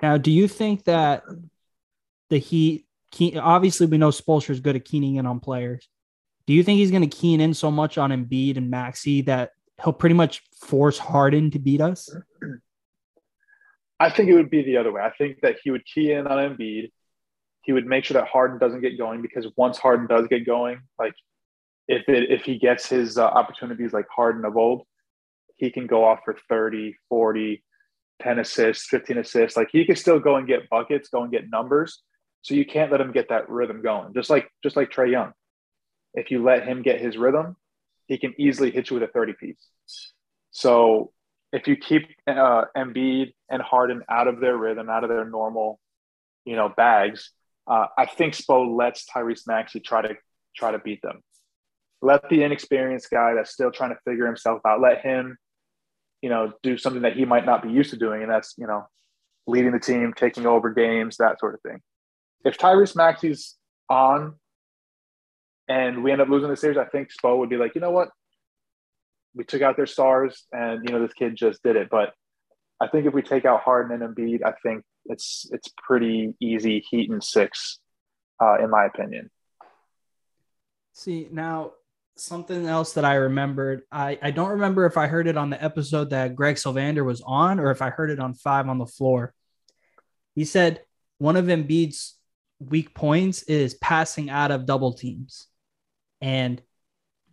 [0.02, 1.24] Now, do you think that
[2.30, 2.88] the Heat,
[3.38, 5.88] obviously, we know Spoelstra is good at keying in on players.
[6.46, 9.52] Do you think he's going to keen in so much on Embiid and Maxey that
[9.82, 12.14] he'll pretty much force Harden to beat us?
[14.00, 15.02] I think it would be the other way.
[15.02, 16.92] I think that he would key in on Embiid.
[17.62, 20.82] He would make sure that Harden doesn't get going because once Harden does get going,
[21.00, 21.14] like
[21.88, 24.86] if it if he gets his uh, opportunities like Harden of old,
[25.56, 27.64] he can go off for 30, 40,
[28.22, 29.56] 10 assists, 15 assists.
[29.56, 32.02] Like he could still go and get buckets, go and get numbers.
[32.42, 34.14] So you can't let him get that rhythm going.
[34.14, 35.32] Just like just like Trae Young.
[36.14, 37.56] If you let him get his rhythm,
[38.08, 39.68] he can easily hit you with a 30 piece.
[40.52, 41.12] So
[41.52, 45.80] if you keep uh, Embiid and Harden out of their rhythm, out of their normal,
[46.46, 47.32] you know, bags,
[47.68, 50.16] uh, I think Spo lets Tyrese Maxey try to
[50.56, 51.22] try to beat them.
[52.02, 55.38] Let the inexperienced guy that's still trying to figure himself out, let him,
[56.22, 58.68] you know, do something that he might not be used to doing, and that's you
[58.68, 58.88] know,
[59.48, 61.80] leading the team, taking over games, that sort of thing.
[62.44, 63.56] If Tyrese Maxey's
[63.90, 64.36] on,
[65.68, 67.92] and we end up losing the series, I think Spo would be like, you know
[67.92, 68.10] what,
[69.36, 71.90] we took out their stars, and you know this kid just did it.
[71.90, 72.14] But
[72.80, 76.84] I think if we take out Harden and Embiid, I think it's it's pretty easy
[76.90, 77.80] Heat and six,
[78.42, 79.30] uh, in my opinion.
[80.94, 81.74] See, now
[82.16, 85.62] something else that I remembered, I, I don't remember if I heard it on the
[85.64, 88.86] episode that Greg Sylvander was on or if I heard it on Five on the
[88.86, 89.34] Floor.
[90.36, 90.82] He said
[91.18, 92.16] one of Embiid's
[92.60, 95.48] weak points is passing out of double teams.
[96.24, 96.62] And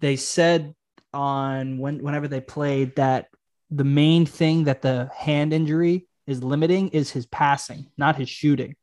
[0.00, 0.74] they said
[1.14, 3.29] on when whenever they played that
[3.70, 8.74] the main thing that the hand injury is limiting is his passing, not his shooting.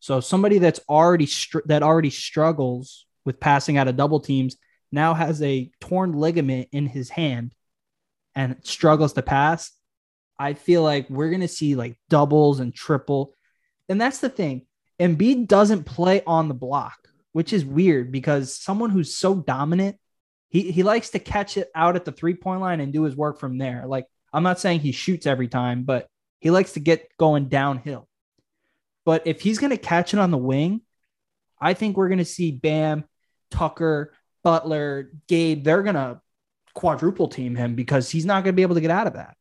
[0.00, 4.56] So somebody that's already str- that already struggles with passing out of double teams
[4.90, 7.54] now has a torn ligament in his hand
[8.34, 9.70] and struggles to pass.
[10.36, 13.34] I feel like we're gonna see like doubles and triple,
[13.88, 14.66] and that's the thing.
[14.98, 19.98] Embiid doesn't play on the block, which is weird because someone who's so dominant,
[20.48, 23.14] he he likes to catch it out at the three point line and do his
[23.14, 23.84] work from there.
[23.86, 26.08] Like I'm not saying he shoots every time, but
[26.40, 28.08] he likes to get going downhill.
[29.04, 30.80] But if he's gonna catch it on the wing,
[31.60, 33.04] I think we're gonna see Bam,
[33.50, 35.62] Tucker, Butler, Gabe.
[35.62, 36.22] They're gonna
[36.72, 39.36] quadruple team him because he's not gonna be able to get out of that.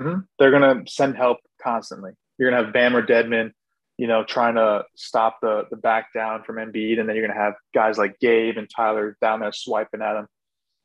[0.00, 0.22] Mm-hmm.
[0.40, 2.10] They're gonna send help constantly.
[2.38, 3.52] You're gonna have Bam or Dedmon,
[3.98, 7.38] you know, trying to stop the the back down from Embiid, and then you're gonna
[7.38, 10.28] have guys like Gabe and Tyler down there swiping at him.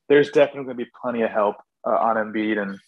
[0.09, 2.79] There's definitely gonna be plenty of help uh, on Embiid, and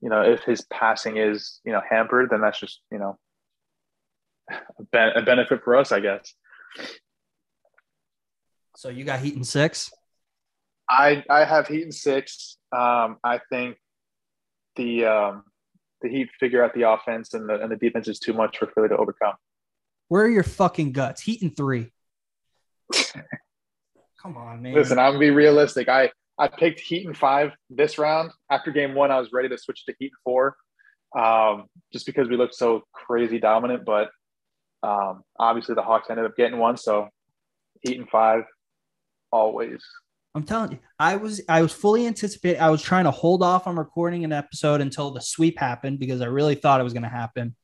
[0.00, 3.18] you know, if his passing is you know hampered, then that's just you know
[4.50, 6.32] a, ben- a benefit for us, I guess.
[8.76, 9.90] So you got Heat in six.
[10.88, 12.56] I I have Heat in six.
[12.70, 13.78] Um, I think
[14.76, 15.42] the um,
[16.02, 18.68] the Heat figure out the offense and the and the defense is too much for
[18.68, 19.34] Philly to overcome.
[20.08, 21.22] Where are your fucking guts?
[21.22, 21.92] Heat in three.
[24.22, 24.74] Come on, man.
[24.74, 25.88] Listen, I'm gonna be realistic.
[25.88, 28.30] I I picked Heat in five this round.
[28.50, 30.56] After game one, I was ready to switch to Heat in four,
[31.16, 33.84] um, just because we looked so crazy dominant.
[33.84, 34.10] But
[34.82, 37.08] um, obviously, the Hawks ended up getting one, so
[37.82, 38.44] Heat in five,
[39.32, 39.82] always.
[40.34, 42.60] I'm telling you, I was I was fully anticipating.
[42.60, 46.20] I was trying to hold off on recording an episode until the sweep happened because
[46.20, 47.54] I really thought it was going to happen,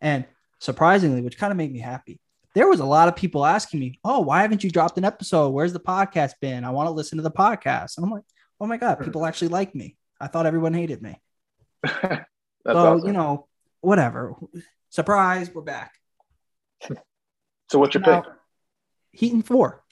[0.00, 0.26] and
[0.62, 2.20] surprisingly, which kind of made me happy,
[2.54, 5.48] there was a lot of people asking me, "Oh, why haven't you dropped an episode?
[5.50, 6.64] Where's the podcast been?
[6.64, 8.24] I want to listen to the podcast." And I'm like,
[8.60, 9.96] "Oh my god, people actually like me.
[10.20, 11.20] I thought everyone hated me."
[11.82, 12.24] That's
[12.66, 13.06] so awesome.
[13.06, 13.48] you know,
[13.80, 14.34] whatever.
[14.90, 15.92] Surprise, we're back.
[17.70, 18.30] so what's your Now, pick?
[19.12, 19.82] Heat and four.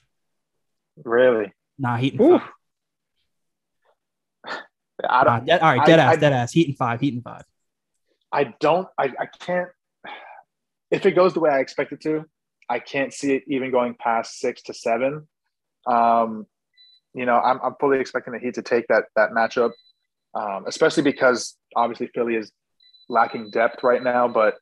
[1.04, 1.52] Really?
[1.78, 2.38] Nah, Heat and Ooh.
[2.38, 2.48] five.
[5.09, 5.46] I don't.
[5.46, 6.52] dead, all right, I- dead ass, I- dead ass.
[6.52, 7.00] Heat and five.
[7.00, 7.42] Heat and five.
[8.30, 8.87] I don't.
[8.98, 9.70] I, I can't.
[10.90, 12.24] If it goes the way I expect it to,
[12.68, 15.26] I can't see it even going past six to seven.
[15.87, 16.46] Um,
[17.14, 19.72] you know, I'm, I'm fully expecting the Heat to take that that matchup,
[20.35, 22.53] um, especially because obviously Philly is
[23.09, 24.29] lacking depth right now.
[24.29, 24.55] But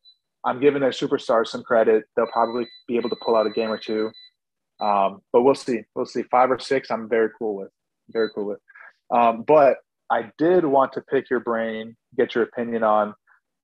[0.44, 2.04] I'm giving their superstars some credit.
[2.16, 4.10] They'll probably be able to pull out a game or two.
[4.80, 5.82] Um, but we'll see.
[5.94, 6.22] We'll see.
[6.30, 7.70] Five or six, I'm very cool with.
[8.10, 8.60] Very cool with.
[9.10, 9.78] Um, but
[10.10, 13.14] I did want to pick your brain, get your opinion on,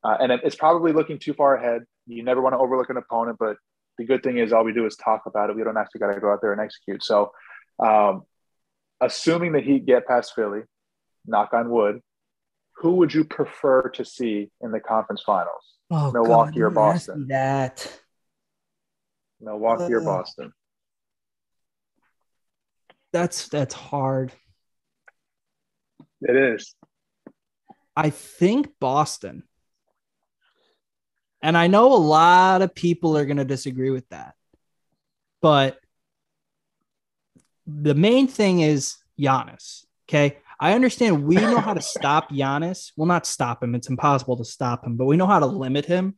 [0.02, 1.82] uh, and it's probably looking too far ahead.
[2.06, 3.56] You never want to overlook an opponent, but
[3.98, 5.56] the good thing is all we do is talk about it.
[5.56, 7.02] We don't actually got to go out there and execute.
[7.02, 7.32] So,
[7.78, 8.22] um,
[9.00, 10.62] assuming the Heat get past Philly,
[11.26, 12.00] knock on wood,
[12.76, 15.62] who would you prefer to see in the conference finals?
[15.90, 17.26] Oh, Milwaukee or Boston?
[17.28, 18.00] That
[19.40, 20.52] Milwaukee or Boston?
[23.12, 24.32] that's that's hard.
[26.20, 26.74] It is.
[27.96, 29.44] I think Boston.
[31.44, 34.34] And I know a lot of people are going to disagree with that.
[35.42, 35.78] But
[37.66, 39.84] the main thing is Giannis.
[40.08, 40.38] Okay.
[40.58, 42.92] I understand we know how to stop Giannis.
[42.96, 43.74] We'll not stop him.
[43.74, 46.16] It's impossible to stop him, but we know how to limit him.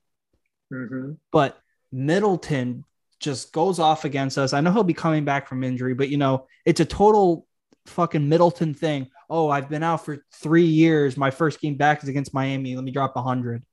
[0.72, 1.14] Mm-hmm.
[1.32, 1.58] But
[1.90, 2.84] Middleton
[3.18, 4.52] just goes off against us.
[4.52, 7.48] I know he'll be coming back from injury, but you know, it's a total
[7.86, 9.08] fucking Middleton thing.
[9.28, 11.16] Oh, I've been out for three years.
[11.16, 12.76] My first game back is against Miami.
[12.76, 13.64] Let me drop 100.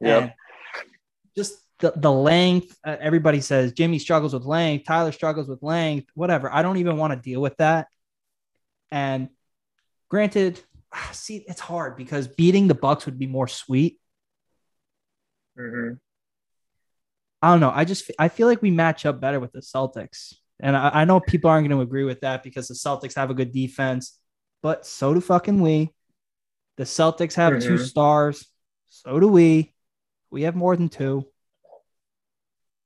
[0.00, 0.32] Yeah.
[1.36, 2.76] Just the, the length.
[2.84, 6.52] Uh, everybody says Jimmy struggles with length, Tyler struggles with length, whatever.
[6.52, 7.88] I don't even want to deal with that.
[8.90, 9.28] And
[10.08, 10.60] granted,
[10.92, 14.00] ah, see, it's hard because beating the Bucks would be more sweet.
[15.58, 15.94] Mm-hmm.
[17.42, 17.72] I don't know.
[17.74, 21.04] I just I feel like we match up better with the Celtics, and I, I
[21.04, 24.18] know people aren't going to agree with that because the Celtics have a good defense,
[24.62, 25.90] but so do fucking we.
[26.76, 27.68] The Celtics have mm-hmm.
[27.68, 28.46] two stars,
[28.88, 29.73] so do we.
[30.30, 31.26] We have more than two.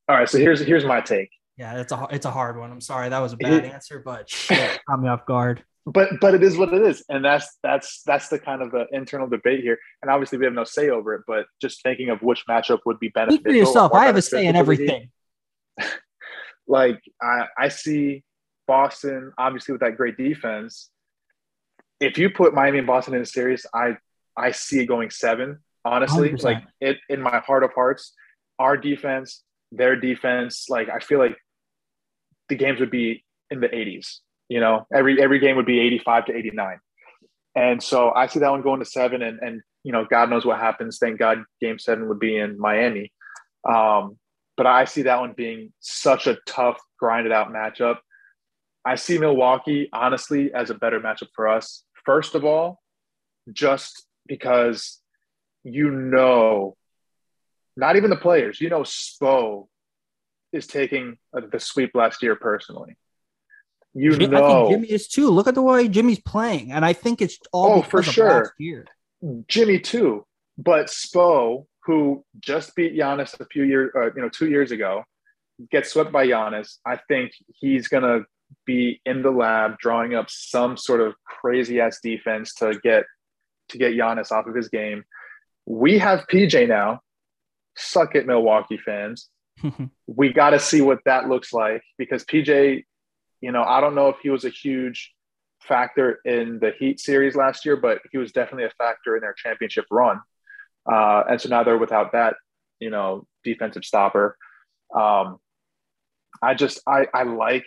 [0.09, 0.29] All right.
[0.29, 1.31] So here's here's my take.
[1.57, 2.71] Yeah, it's a it's a hard one.
[2.71, 5.65] I'm sorry that was a bad It- answer, but shit, caught me off guard.
[5.87, 8.85] but but it is what it is and that's that's that's the kind of the
[8.93, 12.21] internal debate here and obviously we have no say over it but just thinking of
[12.21, 13.95] which matchup would be Speak for yourself.
[13.95, 15.11] I have a say in beneficial to the Heat.
[15.81, 15.99] everything.
[16.69, 18.23] like I, I see
[18.67, 20.91] boston obviously with that great defense
[22.01, 23.97] if you put miami and boston in a series i
[24.37, 26.43] i see it going seven honestly 100%.
[26.45, 28.13] like it in my heart of hearts
[28.59, 31.37] our defense their defense like i feel like
[32.49, 34.87] the games would be in the 80s you know?
[34.93, 36.79] Every every game would be 85 to 89
[37.55, 40.45] and so i see that one going to seven and and you know god knows
[40.45, 40.99] what happens.
[40.99, 43.13] Thank god game seven would be in miami.
[43.69, 44.19] Um
[44.57, 47.99] but i see that one being such a tough grinded out matchup.
[48.85, 51.85] I see milwaukee honestly as a better matchup for us.
[52.05, 52.81] First of all
[53.53, 55.01] just because
[55.75, 56.77] you know
[57.77, 59.67] not even the players you know spo
[60.53, 62.97] is taking the sweep last year personally
[63.95, 65.29] you Jim- I know think Jimmy is too.
[65.31, 68.41] Look at the way Jimmy's playing, and I think it's all Oh, for sure.
[68.43, 68.85] last year.
[69.49, 70.27] Jimmy too,
[70.59, 75.05] but Spo, who just beat Giannis a few years, uh, you know, two years ago,
[75.73, 76.77] gets swept by Giannis.
[76.87, 78.21] I think he's gonna
[78.67, 83.05] be in the lab drawing up some sort of crazy ass defense to get
[83.71, 85.03] to get Giannis off of his game.
[85.69, 87.01] We have PJ now.
[87.77, 89.29] Suck it, Milwaukee fans.
[90.07, 92.85] We got to see what that looks like because PJ,
[93.43, 95.13] you know, I don't know if he was a huge
[95.61, 99.35] factor in the Heat series last year, but he was definitely a factor in their
[99.35, 100.21] championship run.
[100.91, 102.37] Uh, and so now they're without that,
[102.81, 104.39] you know, defensive stopper.
[104.95, 105.37] Um,
[106.41, 107.67] I just I I like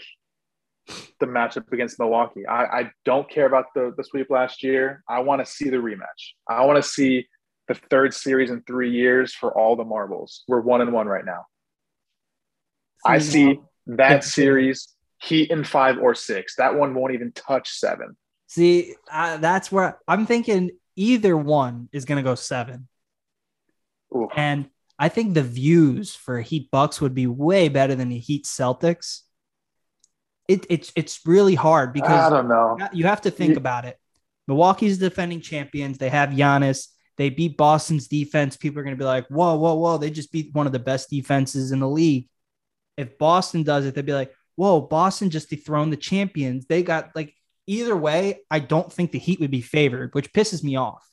[1.19, 2.47] the matchup against Milwaukee.
[2.47, 5.03] I, I don't care about the the sweep last year.
[5.07, 6.33] I want to see the rematch.
[6.49, 7.27] I want to see
[7.73, 10.43] the third series in three years for all the marbles.
[10.47, 11.45] We're one and one right now.
[13.05, 16.55] I see that series Heat in five or six.
[16.55, 18.17] That one won't even touch seven.
[18.47, 22.87] See, uh, that's where I'm thinking either one is going to go seven.
[24.15, 24.31] Oof.
[24.35, 28.45] And I think the views for Heat Bucks would be way better than the Heat
[28.45, 29.21] Celtics.
[30.47, 32.77] It, it's it's really hard because I don't know.
[32.91, 33.97] you have to think You- about it.
[34.47, 35.97] Milwaukee's defending champions.
[35.97, 36.87] They have Giannis.
[37.17, 40.31] They beat Boston's defense, people are going to be like, whoa, whoa, whoa, they just
[40.31, 42.29] beat one of the best defenses in the league.
[42.97, 46.65] If Boston does it, they'd be like, whoa, Boston just dethroned the champions.
[46.65, 47.35] They got like
[47.67, 51.07] either way, I don't think the Heat would be favored, which pisses me off.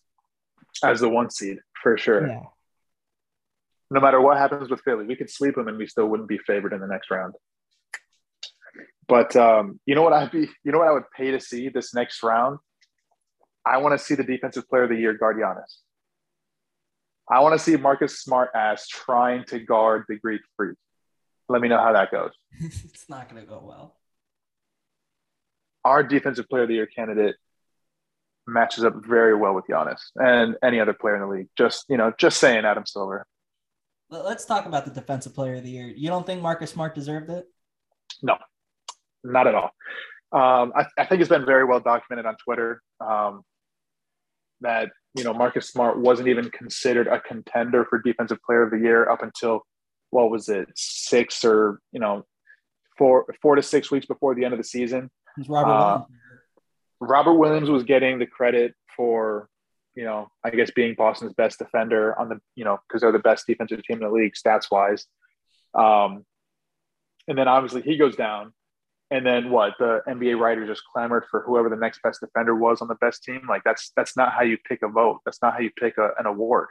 [0.82, 2.26] As the one seed, for sure.
[2.26, 2.42] Yeah.
[3.90, 6.38] No matter what happens with Philly, we could sweep them and we still wouldn't be
[6.38, 7.34] favored in the next round.
[9.08, 11.70] But um, you know what I'd be, you know what I would pay to see
[11.70, 12.58] this next round?
[13.64, 15.78] I want to see the defensive player of the year guard Giannis.
[17.31, 20.77] I want to see Marcus Smart ass trying to guard the Greek freak.
[21.49, 22.31] Let me know how that goes.
[22.61, 23.97] it's not going to go well.
[25.85, 27.37] Our defensive player of the year candidate
[28.47, 31.49] matches up very well with Giannis and any other player in the league.
[31.57, 33.27] Just, you know, just saying Adam Silver.
[34.11, 35.87] Let's talk about the defensive player of the year.
[35.87, 37.47] You don't think Marcus Smart deserved it?
[38.23, 38.37] No,
[39.23, 39.71] not at all.
[40.33, 43.43] Um, I, I, think it's been very well documented on Twitter um,
[44.61, 48.79] that you know Marcus Smart wasn't even considered a contender for Defensive Player of the
[48.79, 49.62] Year up until
[50.11, 52.25] what was it six or you know
[52.97, 55.11] four four to six weeks before the end of the season.
[55.49, 56.07] Robert, uh, Williams.
[57.01, 59.49] Robert Williams was getting the credit for
[59.94, 63.18] you know I guess being Boston's best defender on the you know because they're the
[63.18, 65.07] best defensive team in the league stats wise.
[65.75, 66.25] Um,
[67.29, 68.53] and then obviously he goes down
[69.11, 72.83] and then what the NBA writers just clamored for whoever the next best defender was
[72.83, 73.42] on the best team.
[73.49, 75.21] Like that's that's not how you pick a vote.
[75.25, 76.68] That's not how you pick a, an award.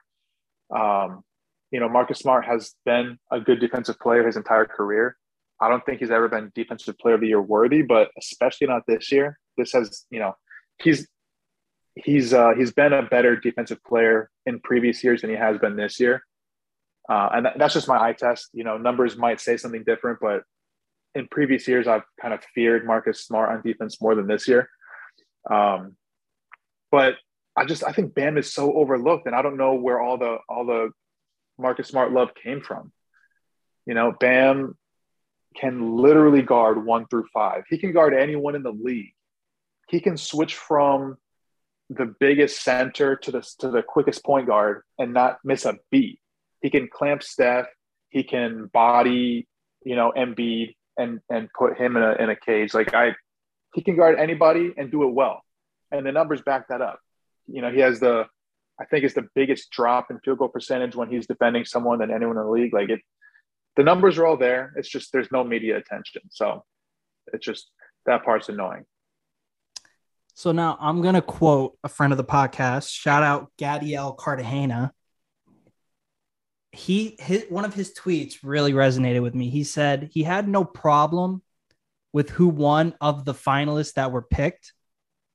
[0.75, 1.23] Um,
[1.71, 5.17] you know, Marcus Smart has been a good defensive player his entire career.
[5.59, 8.83] I don't think he's ever been defensive player of the year worthy, but especially not
[8.87, 9.39] this year.
[9.57, 10.35] This has, you know,
[10.81, 11.07] he's
[11.95, 15.75] he's uh, he's been a better defensive player in previous years than he has been
[15.75, 16.23] this year.
[17.09, 18.49] Uh, and that's just my eye test.
[18.53, 20.43] You know, numbers might say something different, but
[21.17, 24.69] in previous years, I've kind of feared Marcus Smart on defense more than this year.
[25.49, 25.95] Um,
[26.91, 27.15] but
[27.55, 30.37] I just I think Bam is so overlooked, and I don't know where all the
[30.47, 30.91] all the
[31.57, 32.91] Marcus Smart love came from.
[33.85, 34.77] You know, Bam
[35.55, 37.63] can literally guard one through five.
[37.67, 39.13] He can guard anyone in the league.
[39.89, 41.17] He can switch from
[41.89, 46.19] the biggest center to the to the quickest point guard and not miss a beat.
[46.61, 47.67] He can clamp Steph.
[48.09, 49.47] He can body,
[49.83, 52.73] you know, Embiid and and put him in a in a cage.
[52.73, 53.15] Like I,
[53.73, 55.41] he can guard anybody and do it well,
[55.91, 56.99] and the numbers back that up.
[57.47, 58.25] You know, he has the,
[58.79, 62.11] I think it's the biggest drop in field goal percentage when he's defending someone than
[62.11, 62.73] anyone in the league.
[62.73, 62.99] Like it,
[63.75, 64.73] the numbers are all there.
[64.75, 66.65] It's just there's no media attention, so
[67.33, 67.69] it's just
[68.05, 68.85] that part's annoying.
[70.33, 72.89] So now I'm gonna quote a friend of the podcast.
[72.89, 74.93] Shout out Gadiel Cartagena
[76.77, 79.49] he his one of his tweets really resonated with me.
[79.49, 81.41] He said he had no problem
[82.13, 84.73] with who won of the finalists that were picked.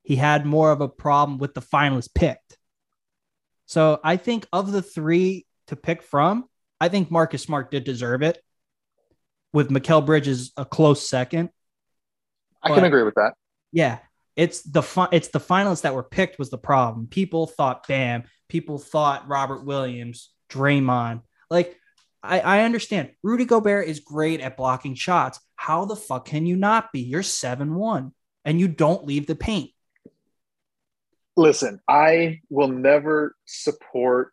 [0.04, 2.56] He had more of a problem with the finalists picked.
[3.66, 6.44] So I think of the three to pick from,
[6.80, 8.40] I think Marcus Smart did deserve it.
[9.52, 11.50] With Mikal Bridges a close second.
[12.62, 13.34] I but, can agree with that.
[13.72, 13.98] Yeah.
[14.34, 17.06] It's the fi- it's the finalists that were picked was the problem.
[17.08, 21.22] People thought Bam, people thought Robert Williams, Draymond,
[21.52, 21.76] like,
[22.22, 25.40] I, I understand Rudy Gobert is great at blocking shots.
[25.56, 27.00] How the fuck can you not be?
[27.00, 28.12] You're 7 1
[28.44, 29.70] and you don't leave the paint.
[31.36, 34.32] Listen, I will never support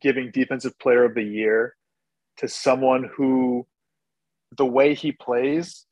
[0.00, 1.74] giving defensive player of the year
[2.38, 3.66] to someone who
[4.56, 5.84] the way he plays,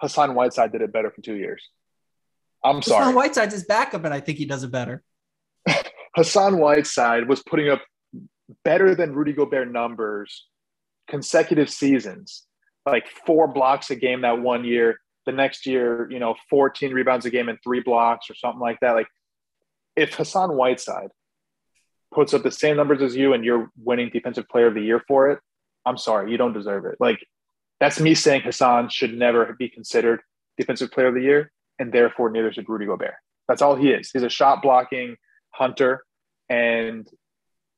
[0.00, 1.62] Hassan Whiteside did it better for two years.
[2.64, 3.04] I'm Hassan sorry.
[3.04, 5.02] Hassan Whiteside's his backup, and I think he does it better.
[6.16, 7.82] Hassan Whiteside was putting up
[8.64, 10.46] better than Rudy Gobert numbers
[11.08, 12.44] consecutive seasons,
[12.86, 14.98] like four blocks a game that one year.
[15.24, 18.78] The next year, you know, 14 rebounds a game and three blocks or something like
[18.80, 18.92] that.
[18.92, 19.06] Like
[19.94, 21.10] if Hassan Whiteside
[22.12, 25.00] puts up the same numbers as you and you're winning defensive player of the year
[25.06, 25.38] for it,
[25.86, 26.96] I'm sorry, you don't deserve it.
[26.98, 27.20] Like
[27.80, 30.20] that's me saying Hassan should never be considered
[30.56, 33.14] defensive player of the year, and therefore neither should Rudy Gobert.
[33.48, 34.10] That's all he is.
[34.10, 35.16] He's a shot blocking
[35.50, 36.04] hunter,
[36.48, 37.08] and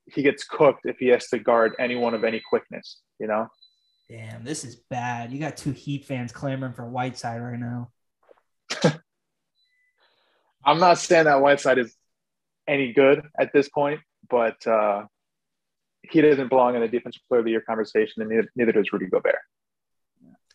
[0.07, 3.47] he gets cooked if he has to guard anyone of any quickness, you know?
[4.09, 5.31] Damn, this is bad.
[5.31, 7.89] You got two Heat fans clamoring for Whiteside right now.
[10.65, 11.95] I'm not saying that Whiteside is
[12.67, 13.99] any good at this point,
[14.29, 15.05] but uh,
[16.03, 18.91] he doesn't belong in the defensive player of the year conversation, and neither, neither does
[18.91, 19.35] Rudy Gobert.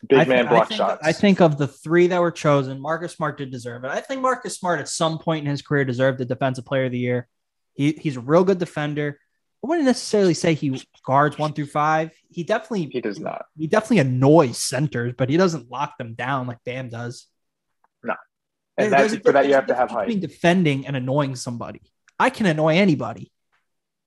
[0.07, 1.07] Big man block I think, shots.
[1.07, 3.91] I think of the three that were chosen, Marcus Smart did deserve it.
[3.91, 6.91] I think Marcus Smart at some point in his career deserved the defensive player of
[6.91, 7.27] the year.
[7.73, 9.19] He, he's a real good defender.
[9.63, 12.11] I wouldn't necessarily say he guards one through five.
[12.29, 13.45] He definitely he does not.
[13.57, 17.27] He definitely annoys centers, but he doesn't lock them down like Bam does.
[18.03, 18.15] No,
[18.77, 20.19] and that's for that you have to have height.
[20.19, 21.81] Defending and annoying somebody,
[22.19, 23.31] I can annoy anybody.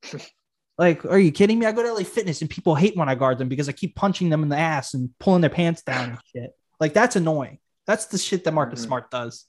[0.78, 1.66] like, are you kidding me?
[1.66, 3.94] I go to LA Fitness and people hate when I guard them because I keep
[3.94, 6.50] punching them in the ass and pulling their pants down and shit.
[6.80, 7.58] Like that's annoying.
[7.86, 8.86] That's the shit that Marcus Mhm.
[8.86, 9.44] Smart does.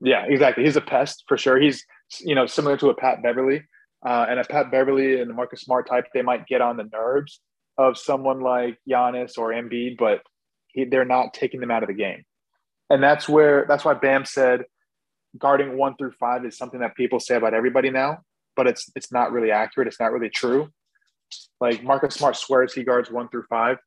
[0.00, 0.64] Yeah, exactly.
[0.64, 1.58] He's a pest for sure.
[1.58, 1.84] He's
[2.20, 3.64] you know similar to a Pat Beverley,
[4.04, 6.06] uh, and a Pat Beverley and Marcus Smart type.
[6.12, 7.40] They might get on the nerves
[7.78, 10.22] of someone like Giannis or Embiid, but
[10.68, 12.24] he, they're not taking them out of the game.
[12.88, 14.64] And that's where that's why Bam said
[15.38, 18.18] guarding one through five is something that people say about everybody now,
[18.54, 19.88] but it's it's not really accurate.
[19.88, 20.68] It's not really true.
[21.60, 23.78] Like Marcus Smart swears he guards one through five.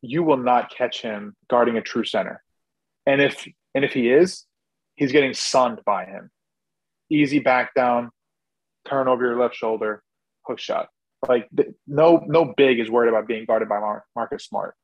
[0.00, 2.42] You will not catch him guarding a true center.
[3.06, 4.44] And if and if he is,
[4.96, 6.30] he's getting sunned by him.
[7.10, 8.10] Easy back down,
[8.88, 10.02] turn over your left shoulder,
[10.46, 10.88] hook shot.
[11.26, 11.48] Like
[11.86, 14.74] no no big is worried about being guarded by Mar- Marcus Smart.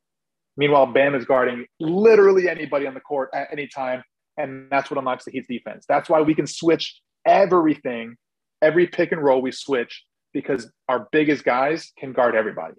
[0.56, 4.02] Meanwhile, Bam is guarding literally anybody on the court at any time,
[4.36, 5.84] and that's what unlocks the Heat's defense.
[5.88, 8.16] That's why we can switch everything,
[8.62, 12.74] every pick and roll we switch because our biggest guys can guard everybody.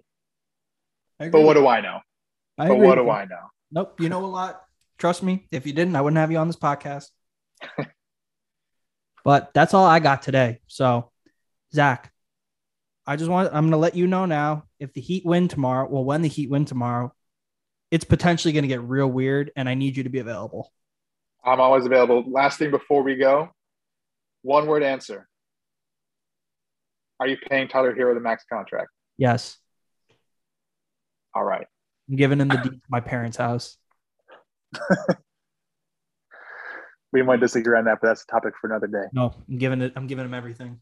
[1.18, 2.00] But what do I know?
[2.58, 3.10] I But what do you.
[3.10, 3.48] I know?
[3.70, 4.00] Nope.
[4.00, 4.62] You know a lot.
[4.98, 5.46] Trust me.
[5.50, 7.06] If you didn't, I wouldn't have you on this podcast.
[9.24, 10.60] but that's all I got today.
[10.66, 11.10] So,
[11.74, 12.12] Zach,
[13.06, 15.88] I just want, I'm going to let you know now if the Heat win tomorrow,
[15.88, 17.12] well, when the Heat win tomorrow,
[17.90, 20.72] it's potentially going to get real weird and I need you to be available.
[21.44, 22.24] I'm always available.
[22.26, 23.50] Last thing before we go,
[24.42, 25.28] one word answer.
[27.18, 28.90] Are you paying Tyler Herro the max contract?
[29.16, 29.56] Yes.
[31.34, 31.66] All right.
[32.08, 33.76] I'm giving him the deed to my parents' house.
[37.12, 39.04] We might disagree on that, but that's a topic for another day.
[39.12, 40.80] No, I'm giving it, I'm giving him everything.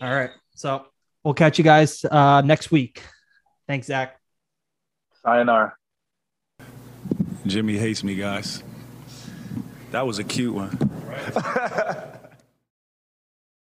[0.00, 0.30] All right.
[0.54, 0.86] So
[1.24, 3.02] we'll catch you guys uh, next week.
[3.66, 4.18] Thanks, Zach.
[5.22, 5.74] Sayonara.
[7.46, 8.62] Jimmy hates me, guys.
[9.90, 10.76] That was a cute one.